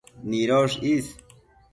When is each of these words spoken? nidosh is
nidosh 0.29 0.73
is 0.93 1.05